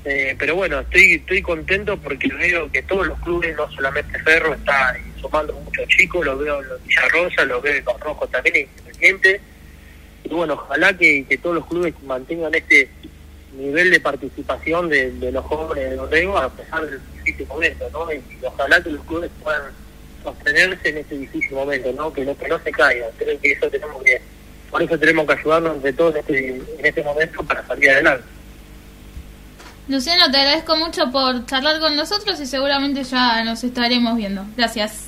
Eh, 0.06 0.36
pero 0.38 0.56
bueno, 0.56 0.82
estoy 0.82 1.14
estoy 1.14 1.42
contento 1.42 1.98
porque 1.98 2.28
veo 2.28 2.70
que 2.72 2.84
todos 2.84 3.08
los 3.08 3.20
clubes, 3.22 3.56
no 3.56 3.72
solamente 3.72 4.20
Ferro, 4.20 4.54
está 4.54 4.98
sumando 5.20 5.54
muchos 5.54 5.88
chicos, 5.88 6.26
lo 6.26 6.38
veo 6.38 6.62
en 6.62 6.68
Villarrosa, 6.86 7.46
lo 7.46 7.62
veo 7.62 7.76
en 7.76 7.86
los 7.86 8.30
también, 8.30 8.68
Independiente. 8.78 9.42
Y 10.26 10.30
bueno, 10.30 10.54
ojalá 10.54 10.98
que, 10.98 11.26
que 11.28 11.38
todos 11.38 11.56
los 11.56 11.66
clubes 11.68 11.94
mantengan 12.04 12.54
este 12.54 12.90
nivel 13.58 13.92
de 13.92 14.00
participación 14.00 14.90
de, 14.90 15.32
los 15.32 15.46
jóvenes 15.46 15.92
de 15.92 15.96
Dorrego 15.96 16.38
a 16.38 16.50
pesar 16.50 16.86
del 16.86 17.00
difícil 17.18 17.48
momento, 17.48 17.90
¿no? 17.92 18.12
Y, 18.12 18.22
ojalá 18.44 18.82
que 18.82 18.90
los 18.90 19.06
clubes 19.06 19.32
puedan 19.42 19.62
sostenerse 20.24 20.90
en 20.90 20.98
ese 20.98 21.18
difícil 21.18 21.52
momento, 21.52 21.92
¿no? 21.94 22.12
Que 22.14 22.26
no, 22.26 22.38
que 22.38 22.48
no 22.48 22.60
se 22.60 22.72
caigan. 22.72 23.10
Creo 23.18 23.40
que 23.40 23.52
eso 23.52 23.70
tenemos 23.70 24.04
que, 24.04 24.22
por 24.70 24.82
eso 24.82 24.98
tenemos 24.98 25.28
que 25.28 25.34
ayudarnos 25.34 25.76
entre 25.76 25.94
todos 25.94 26.16
en 26.16 26.20
este, 26.22 26.48
en 26.80 26.86
este 26.86 27.04
momento 27.04 27.44
para 27.44 27.66
salir 27.68 27.90
adelante. 27.90 28.26
Luciano, 29.88 30.32
te 30.32 30.38
agradezco 30.38 30.78
mucho 30.78 31.12
por 31.12 31.46
charlar 31.46 31.80
con 31.80 31.96
nosotros 31.96 32.40
y 32.40 32.46
seguramente 32.46 33.04
ya 33.04 33.44
nos 33.44 33.64
estaremos 33.64 34.16
viendo. 34.16 34.46
Gracias. 34.56 35.08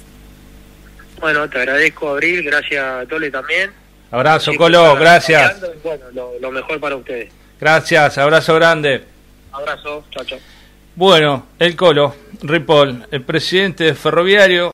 Bueno, 1.19 1.49
te 1.49 1.59
agradezco, 1.59 2.09
Abril, 2.09 2.43
gracias 2.43 3.07
Tole 3.07 3.31
también. 3.31 3.71
Abrazo, 4.11 4.51
Colo, 4.57 4.95
gracias. 4.95 5.61
Bueno, 5.81 6.31
lo 6.39 6.51
mejor 6.51 6.79
para 6.79 6.97
ustedes. 6.97 7.31
Gracias, 7.59 8.17
abrazo 8.17 8.55
grande. 8.55 9.03
Abrazo, 9.51 10.03
chao, 10.11 10.25
chao. 10.25 10.39
Bueno, 10.95 11.47
el 11.59 11.75
Colo, 11.75 12.15
Ripoll, 12.41 13.07
el 13.11 13.21
presidente 13.23 13.83
de 13.83 13.95
Ferroviario. 13.95 14.63